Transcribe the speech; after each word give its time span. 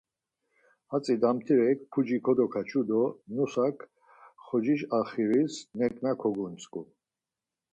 Hatzi 0.91 1.13
damtirek 1.23 1.79
puci 1.91 2.17
kodokaçu 2.25 2.81
do 2.89 3.01
nusak 3.35 3.77
xociş 4.45 4.81
axiriş 4.97 5.53
neǩna 5.77 6.11
kogontzǩu. 6.21 6.81